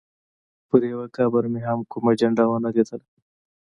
[0.67, 3.07] پر یوه قبر مې هم کومه جنډه ونه لیدله.